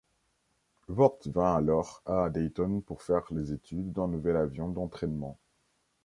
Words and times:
Vought 0.87 1.19
vint 1.27 1.55
alors 1.55 2.01
à 2.07 2.31
Dayton 2.31 2.81
pour 2.81 3.03
faire 3.03 3.23
les 3.29 3.53
études 3.53 3.93
d'un 3.93 4.07
nouvel 4.07 4.35
avion 4.35 4.67
d'entraînement. 4.67 5.37